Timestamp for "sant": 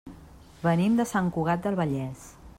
1.13-1.31